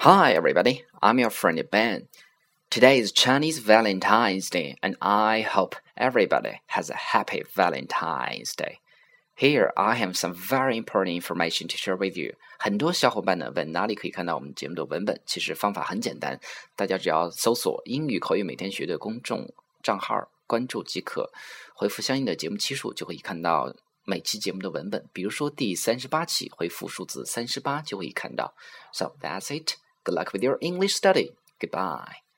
[0.00, 0.84] Hi, everybody.
[1.00, 2.08] I'm your friend Ben.
[2.70, 8.80] Today is Chinese Valentine's Day, and I hope everybody has a happy Valentine's Day.
[9.36, 12.34] Here, I have some very important information to share with you.
[12.58, 16.38] 很多小伙伴呢问哪里可以看到我们节目的文本，其实方法很简单，
[16.76, 19.52] 大家只要搜索“英语口语每天学”的公众
[19.82, 21.30] 账号关注即可，
[21.74, 25.08] 回复相应的节目期数就可以看到每期节目的文本。
[25.12, 28.54] 比如说第三十八期，回复数字三十八就可以看到。
[28.92, 29.74] So that's it.
[30.03, 31.31] Good luck with your English study.
[31.59, 32.28] Goodbye.